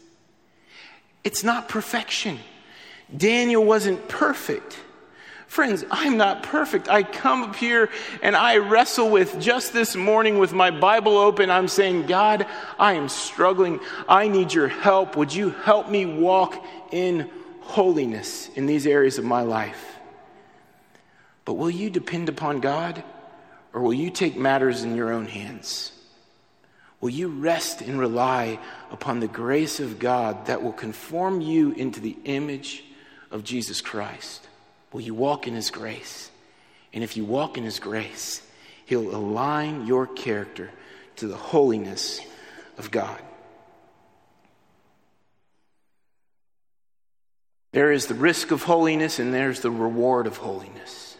[1.24, 2.38] It's not perfection.
[3.14, 4.78] Daniel wasn't perfect.
[5.52, 6.88] Friends, I'm not perfect.
[6.88, 7.90] I come up here
[8.22, 11.50] and I wrestle with just this morning with my Bible open.
[11.50, 12.46] I'm saying, God,
[12.78, 13.78] I am struggling.
[14.08, 15.14] I need your help.
[15.14, 16.54] Would you help me walk
[16.90, 17.28] in
[17.60, 19.98] holiness in these areas of my life?
[21.44, 23.04] But will you depend upon God
[23.74, 25.92] or will you take matters in your own hands?
[27.02, 28.58] Will you rest and rely
[28.90, 32.84] upon the grace of God that will conform you into the image
[33.30, 34.48] of Jesus Christ?
[34.92, 36.30] Will you walk in His grace?
[36.92, 38.42] And if you walk in His grace,
[38.86, 40.70] He'll align your character
[41.16, 42.20] to the holiness
[42.78, 43.20] of God.
[47.72, 51.16] There is the risk of holiness and there's the reward of holiness.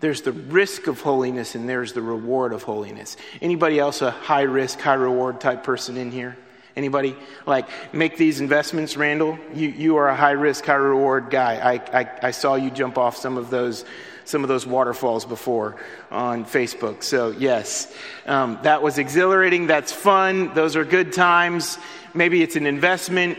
[0.00, 3.16] There's the risk of holiness and there's the reward of holiness.
[3.40, 6.36] Anybody else a high risk, high reward type person in here?
[6.76, 7.16] Anybody
[7.46, 9.38] like make these investments, Randall?
[9.54, 11.54] You, you are a high risk, high reward guy.
[11.56, 13.84] I, I, I saw you jump off some of those
[14.24, 15.76] some of those waterfalls before
[16.10, 17.02] on Facebook.
[17.02, 17.92] So yes,
[18.26, 19.66] um, that was exhilarating.
[19.66, 20.54] That's fun.
[20.54, 21.78] Those are good times.
[22.14, 23.38] Maybe it's an investment.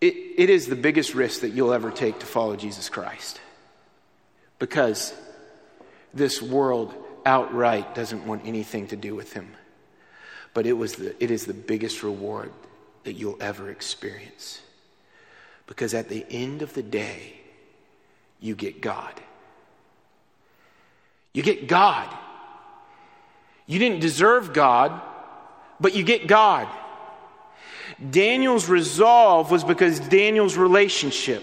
[0.00, 3.40] it, it is the biggest risk that you'll ever take to follow Jesus Christ.
[4.58, 5.12] Because
[6.14, 6.94] this world
[7.26, 9.48] outright doesn't want anything to do with him.
[10.54, 12.50] But it, was the, it is the biggest reward
[13.04, 14.60] that you'll ever experience.
[15.66, 17.34] Because at the end of the day,
[18.40, 19.14] you get God.
[21.32, 22.08] You get God.
[23.66, 25.00] You didn't deserve God,
[25.78, 26.68] but you get God.
[28.10, 31.42] Daniel's resolve was because Daniel's relationship.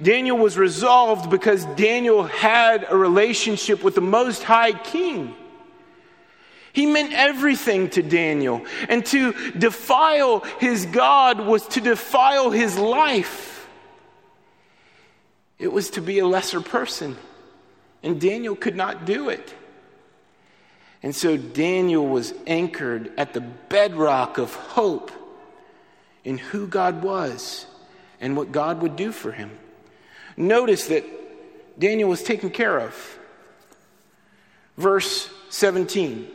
[0.00, 5.34] Daniel was resolved because Daniel had a relationship with the Most High King.
[6.72, 8.64] He meant everything to Daniel.
[8.88, 13.68] And to defile his God was to defile his life.
[15.58, 17.16] It was to be a lesser person.
[18.02, 19.54] And Daniel could not do it.
[21.02, 25.10] And so Daniel was anchored at the bedrock of hope
[26.24, 27.66] in who God was
[28.20, 29.50] and what God would do for him.
[30.36, 31.04] Notice that
[31.78, 33.18] Daniel was taken care of.
[34.76, 36.28] Verse 17.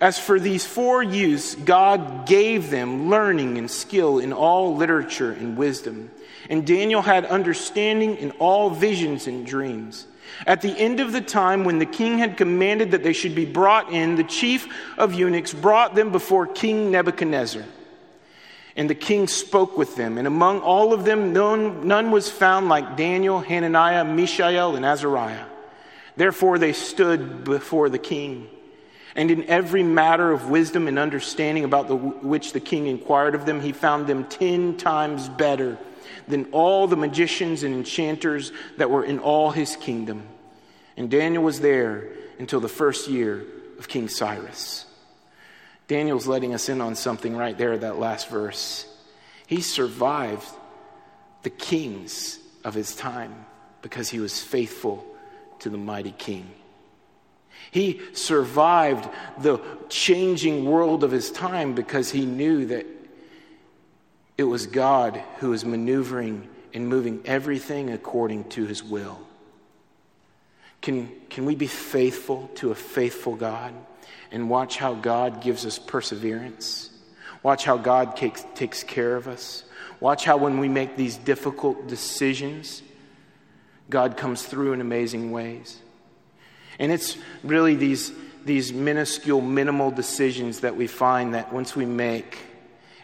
[0.00, 5.56] As for these four youths, God gave them learning and skill in all literature and
[5.56, 6.10] wisdom.
[6.50, 10.06] And Daniel had understanding in all visions and dreams.
[10.46, 13.44] At the end of the time, when the king had commanded that they should be
[13.44, 14.66] brought in, the chief
[14.98, 17.64] of eunuchs brought them before King Nebuchadnezzar.
[18.76, 22.68] And the king spoke with them, and among all of them, none, none was found
[22.68, 25.44] like Daniel, Hananiah, Mishael, and Azariah.
[26.16, 28.48] Therefore, they stood before the king.
[29.16, 33.46] And in every matter of wisdom and understanding about the, which the king inquired of
[33.46, 35.78] them, he found them ten times better
[36.26, 40.26] than all the magicians and enchanters that were in all his kingdom.
[40.96, 42.08] And Daniel was there
[42.38, 43.44] until the first year
[43.78, 44.86] of King Cyrus.
[45.86, 48.86] Daniel's letting us in on something right there, that last verse.
[49.46, 50.48] He survived
[51.42, 53.44] the kings of his time
[53.82, 55.04] because he was faithful
[55.58, 56.50] to the mighty king.
[57.70, 59.08] He survived
[59.38, 62.86] the changing world of his time because he knew that
[64.36, 69.18] it was God who was maneuvering and moving everything according to his will.
[70.82, 73.74] Can, can we be faithful to a faithful God?
[74.34, 76.90] and watch how God gives us perseverance.
[77.44, 79.62] Watch how God takes, takes care of us.
[80.00, 82.82] Watch how when we make these difficult decisions,
[83.88, 85.78] God comes through in amazing ways.
[86.78, 88.12] And it's really these,
[88.44, 92.38] these minuscule, minimal decisions that we find that once we make,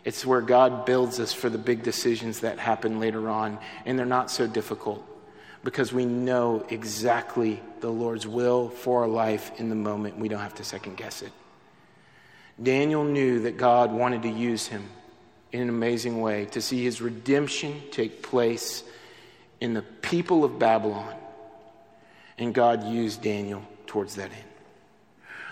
[0.05, 4.07] it's where God builds us for the big decisions that happen later on, and they're
[4.07, 5.07] not so difficult
[5.63, 10.19] because we know exactly the Lord's will for our life in the moment.
[10.19, 11.33] We don't have to second guess it.
[12.63, 14.89] Daniel knew that God wanted to use him
[15.53, 18.85] in an amazing way to see his redemption take place
[19.61, 21.15] in the people of Babylon.
[22.41, 24.45] And God used Daniel towards that end.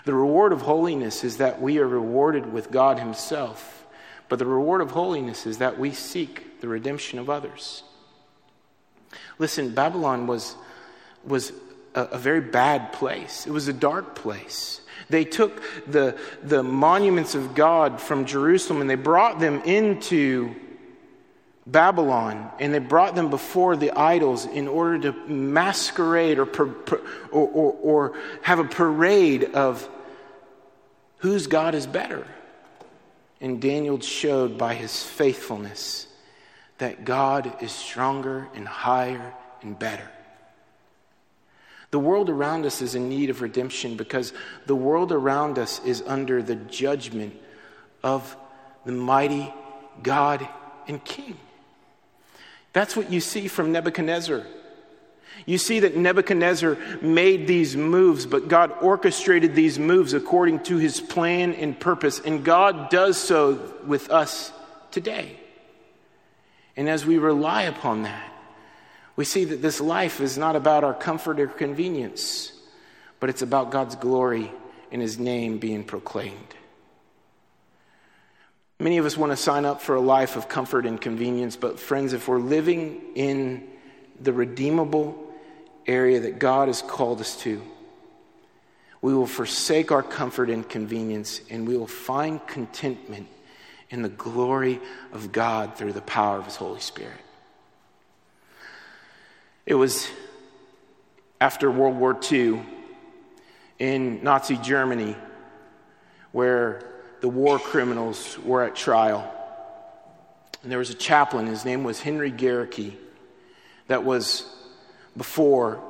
[0.05, 3.85] The reward of holiness is that we are rewarded with God Himself,
[4.27, 7.83] but the reward of holiness is that we seek the redemption of others.
[9.37, 10.55] Listen, Babylon was,
[11.23, 11.53] was
[11.93, 14.81] a, a very bad place, it was a dark place.
[15.09, 20.55] They took the, the monuments of God from Jerusalem and they brought them into
[21.71, 26.47] Babylon and they brought them before the idols in order to masquerade or,
[27.31, 29.87] or, or, or have a parade of
[31.17, 32.25] whose God is better.
[33.41, 36.07] And Daniel showed by his faithfulness
[36.77, 40.09] that God is stronger and higher and better.
[41.91, 44.31] The world around us is in need of redemption because
[44.65, 47.35] the world around us is under the judgment
[48.03, 48.35] of
[48.85, 49.51] the mighty
[50.03, 50.47] God
[50.87, 51.37] and King.
[52.73, 54.45] That's what you see from Nebuchadnezzar.
[55.45, 60.99] You see that Nebuchadnezzar made these moves, but God orchestrated these moves according to his
[60.99, 64.51] plan and purpose, and God does so with us
[64.91, 65.37] today.
[66.75, 68.31] And as we rely upon that,
[69.15, 72.53] we see that this life is not about our comfort or convenience,
[73.19, 74.51] but it's about God's glory
[74.91, 76.55] and His name being proclaimed.
[78.81, 81.81] Many of us want to sign up for a life of comfort and convenience, but
[81.81, 83.67] friends, if we're living in
[84.21, 85.21] the redeemable
[85.85, 87.61] area that God has called us to,
[89.01, 93.27] we will forsake our comfort and convenience and we will find contentment
[93.89, 94.79] in the glory
[95.11, 97.19] of God through the power of His Holy Spirit.
[99.65, 100.07] It was
[101.41, 102.61] after World War II
[103.77, 105.17] in Nazi Germany
[106.31, 109.29] where the war criminals were at trial.
[110.63, 112.93] And there was a chaplain, his name was Henry Gerecke,
[113.87, 114.45] that was
[115.15, 115.81] before,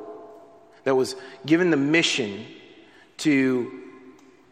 [0.84, 1.16] that was
[1.46, 2.46] given the mission
[3.18, 3.82] to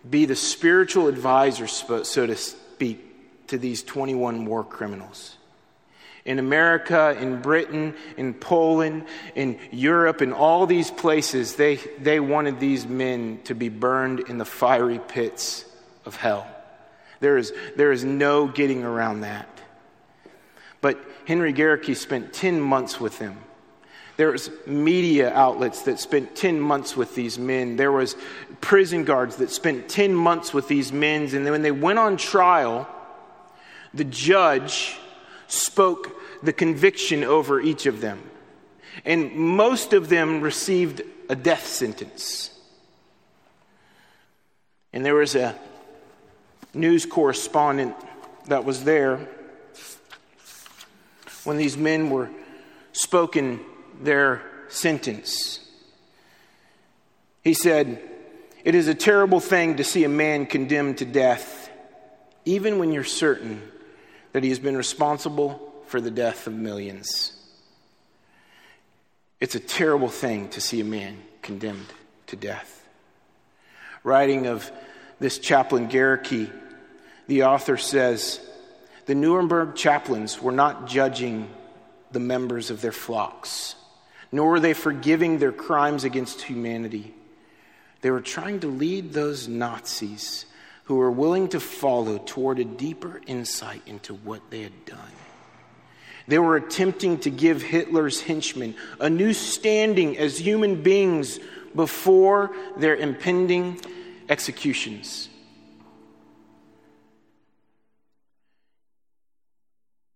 [0.08, 5.38] be the spiritual advisor, so to speak, to these 21 war criminals.
[6.26, 12.60] In America, in Britain, in Poland, in Europe, in all these places, they, they wanted
[12.60, 15.64] these men to be burned in the fiery pits
[16.06, 16.46] of hell.
[17.20, 19.48] There is, there is no getting around that.
[20.82, 23.38] But Henry Gerecke spent 10 months with them.
[24.18, 27.76] There was media outlets that spent 10 months with these men.
[27.76, 28.16] There was
[28.62, 31.24] prison guards that spent 10 months with these men.
[31.24, 32.88] And then when they went on trial,
[33.94, 34.98] the judge
[35.48, 38.22] spoke the conviction over each of them.
[39.06, 42.52] And most of them received a death sentence.
[44.94, 45.56] And there was a
[46.74, 47.96] news correspondent
[48.48, 49.28] that was there
[51.44, 52.30] when these men were
[52.92, 53.60] spoken
[54.02, 55.60] their sentence.
[57.44, 58.02] He said,
[58.64, 61.70] It is a terrible thing to see a man condemned to death,
[62.46, 63.62] even when you're certain
[64.34, 67.34] that he has been responsible for the death of millions.
[69.40, 71.94] It's a terrible thing to see a man condemned
[72.28, 72.86] to death.
[74.04, 74.72] Writing of
[75.20, 76.52] this chaplain Gerecke,
[77.28, 78.40] the author says,
[79.06, 81.50] The Nuremberg chaplains were not judging
[82.12, 83.76] the members of their flocks,
[84.32, 87.14] nor were they forgiving their crimes against humanity.
[88.02, 90.46] They were trying to lead those Nazis
[90.86, 95.12] who were willing to follow toward a deeper insight into what they had done.
[96.28, 101.40] They were attempting to give Hitler's henchmen a new standing as human beings
[101.76, 103.80] before their impending
[104.30, 105.30] executions.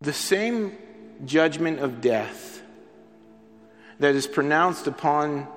[0.02, 0.78] The same
[1.26, 2.62] judgment of death
[4.00, 5.48] that is pronounced upon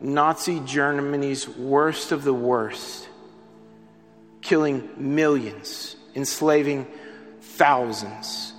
[0.00, 3.08] Nazi Germany's worst of the worst,
[4.40, 6.86] killing millions, enslaving
[7.40, 8.54] thousands,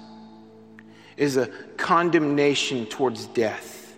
[1.18, 3.95] is a condemnation towards death.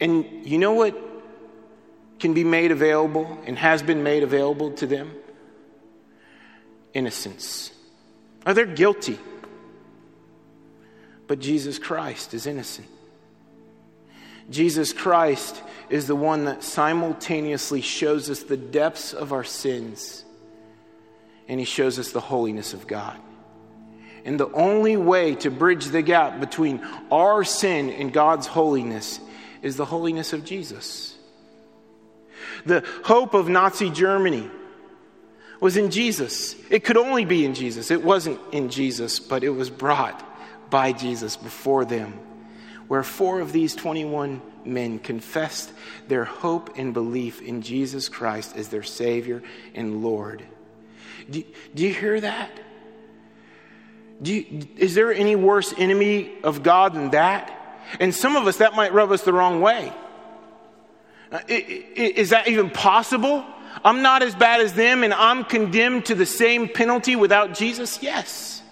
[0.00, 1.09] And you know what
[2.20, 5.12] can be made available and has been made available to them?
[6.92, 7.72] Innocence.
[8.46, 9.18] Are they guilty?
[11.26, 12.88] But Jesus Christ is innocent.
[14.50, 20.24] Jesus Christ is the one that simultaneously shows us the depths of our sins
[21.50, 23.18] and he shows us the holiness of God.
[24.24, 29.18] And the only way to bridge the gap between our sin and God's holiness
[29.60, 31.16] is the holiness of Jesus.
[32.66, 34.50] The hope of Nazi Germany
[35.60, 36.56] was in Jesus.
[36.70, 37.90] It could only be in Jesus.
[37.90, 40.26] It wasn't in Jesus, but it was brought
[40.70, 42.18] by Jesus before them,
[42.88, 45.72] where four of these 21 men confessed
[46.08, 49.42] their hope and belief in Jesus Christ as their Savior
[49.74, 50.44] and Lord.
[51.28, 51.42] Do,
[51.74, 52.50] do you hear that?
[54.22, 57.56] You, is there any worse enemy of God than that?
[57.98, 59.92] And some of us, that might rub us the wrong way.
[61.32, 63.44] Uh, is that even possible?
[63.84, 68.02] I'm not as bad as them and I'm condemned to the same penalty without Jesus?
[68.02, 68.62] Yes.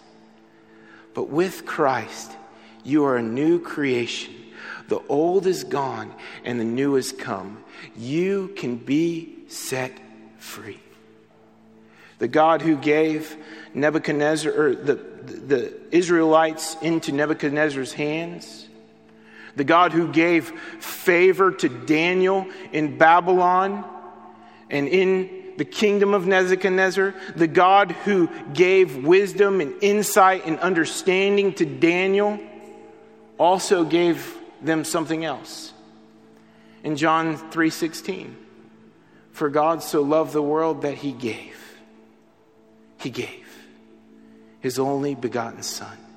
[1.15, 2.33] But with Christ,
[2.85, 4.35] you are a new creation.
[4.89, 6.13] The old is gone
[6.45, 7.63] and the new has come.
[7.97, 9.93] You can be set
[10.39, 10.81] free.
[12.19, 13.37] The God who gave
[13.75, 18.68] Nebuchadnezzar, or the, the Israelites into Nebuchadnezzar's hands,
[19.59, 20.49] the God who gave
[20.81, 23.85] favor to Daniel in Babylon
[24.71, 31.53] and in the kingdom of Nebuchadnezzar, the God who gave wisdom and insight and understanding
[31.55, 32.39] to Daniel,
[33.37, 35.73] also gave them something else.
[36.85, 38.37] In John 3:16,
[39.33, 41.57] for God so loved the world that he gave.
[42.99, 43.45] He gave
[44.61, 46.08] his only begotten son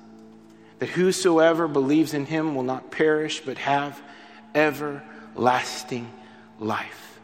[0.82, 4.02] that whosoever believes in him will not perish but have
[4.52, 6.12] everlasting
[6.58, 7.20] life.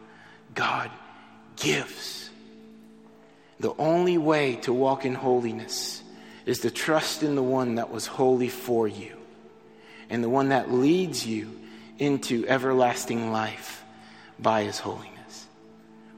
[0.55, 0.89] God
[1.57, 2.29] gives.
[3.59, 6.01] The only way to walk in holiness
[6.45, 9.17] is to trust in the one that was holy for you
[10.09, 11.59] and the one that leads you
[11.97, 13.83] into everlasting life
[14.39, 15.47] by his holiness.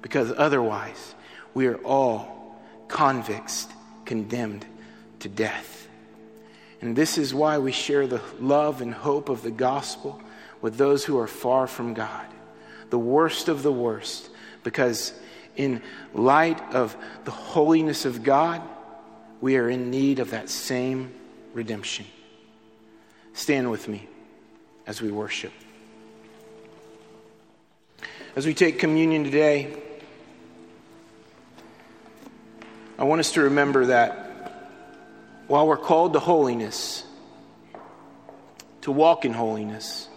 [0.04, 1.16] Because otherwise,
[1.56, 3.68] we are all convicts
[4.06, 4.64] condemned
[5.22, 5.81] to death.
[6.82, 10.20] And this is why we share the love and hope of the gospel
[10.62, 12.26] with those who are far from God,
[12.90, 14.30] the worst of the worst,
[14.64, 15.14] because
[15.56, 15.82] in
[16.14, 18.62] light of the holiness of God,
[19.42, 21.12] we are in need of that same
[21.54, 22.06] redemption.
[23.34, 24.08] Stand with me
[24.88, 25.52] as we worship.
[28.36, 29.76] As we take communion today,
[32.98, 34.31] I want us to remember that
[35.52, 37.04] while we're called to holiness,
[38.80, 40.08] to walk in holiness,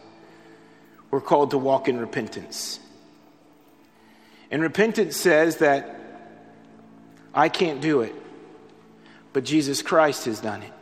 [1.11, 2.79] we're called to walk in repentance.
[4.53, 5.99] And repentance says that
[7.35, 8.15] I can't do it,
[9.33, 10.73] but Jesus Christ has done it.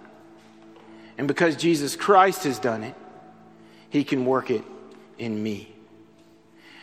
[1.17, 2.95] And because Jesus Christ has done it,
[3.89, 4.65] he can work it
[5.17, 5.75] in me.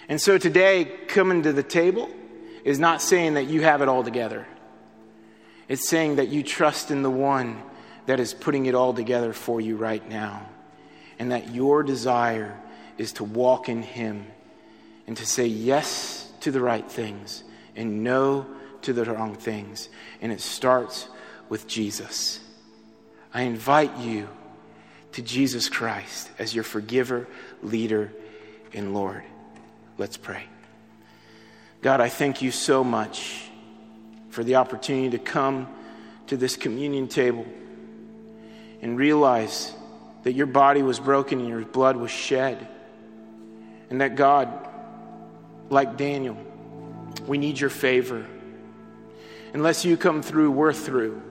[0.07, 2.09] And so today, coming to the table
[2.63, 4.47] is not saying that you have it all together.
[5.69, 7.61] It's saying that you trust in the one
[8.07, 10.49] that is putting it all together for you right now.
[11.19, 12.59] And that your desire
[12.97, 14.25] is to walk in Him
[15.05, 17.43] and to say yes to the right things
[17.75, 18.47] and no
[18.81, 19.89] to the wrong things.
[20.21, 21.07] And it starts
[21.49, 22.39] with Jesus.
[23.33, 24.27] I invite you
[25.11, 27.27] to Jesus Christ as your forgiver,
[27.61, 28.11] leader,
[28.73, 29.23] and Lord.
[29.97, 30.45] Let's pray.
[31.81, 33.48] God, I thank you so much
[34.29, 35.67] for the opportunity to come
[36.27, 37.45] to this communion table
[38.81, 39.73] and realize
[40.23, 42.67] that your body was broken and your blood was shed.
[43.89, 44.67] And that God,
[45.69, 46.37] like Daniel,
[47.27, 48.25] we need your favor.
[49.53, 51.21] Unless you come through, we're through.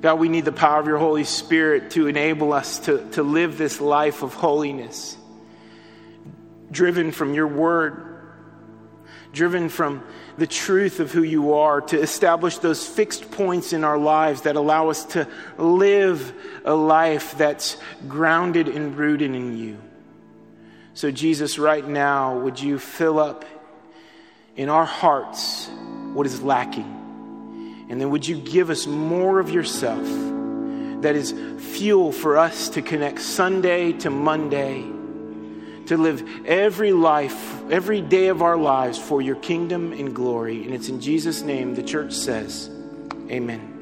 [0.00, 3.58] God, we need the power of your Holy Spirit to enable us to, to live
[3.58, 5.16] this life of holiness,
[6.70, 8.13] driven from your word
[9.34, 10.02] driven from
[10.38, 14.56] the truth of who you are, to establish those fixed points in our lives that
[14.56, 15.28] allow us to
[15.58, 16.32] live
[16.64, 17.76] a life that's
[18.08, 19.78] grounded and rooted in you.
[20.94, 23.44] So, Jesus, right now, would you fill up
[24.56, 25.68] in our hearts
[26.14, 27.86] what is lacking?
[27.90, 30.06] And then would you give us more of yourself
[31.02, 34.93] that is fuel for us to connect Sunday to Monday
[35.86, 40.64] to live every life, every day of our lives for your kingdom and glory.
[40.64, 42.70] And it's in Jesus' name the church says,
[43.30, 43.73] Amen.